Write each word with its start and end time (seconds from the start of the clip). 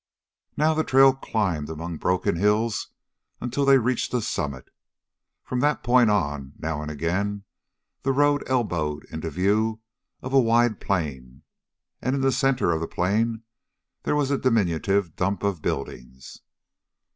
Now 0.57 0.73
the 0.73 0.83
trail 0.83 1.13
climbed 1.13 1.69
among 1.69 1.97
broken 1.97 2.35
hills 2.35 2.87
until 3.39 3.65
they 3.65 3.77
reached 3.77 4.11
a 4.15 4.21
summit. 4.23 4.71
From 5.43 5.59
that 5.59 5.83
point 5.83 6.09
on, 6.09 6.53
now 6.57 6.81
and 6.81 6.89
again 6.89 7.43
the 8.01 8.11
road 8.11 8.43
elbowed 8.49 9.03
into 9.11 9.29
view 9.29 9.79
of 10.23 10.33
a 10.33 10.39
wide 10.39 10.79
plain, 10.79 11.43
and 12.01 12.15
in 12.15 12.21
the 12.21 12.31
center 12.31 12.71
of 12.71 12.81
the 12.81 12.87
plain 12.87 13.43
there 14.01 14.15
was 14.15 14.31
a 14.31 14.39
diminutive 14.39 15.15
dump 15.15 15.43
of 15.43 15.61
buildings. 15.61 16.39